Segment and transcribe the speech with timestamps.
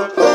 [0.00, 0.27] oh, oh.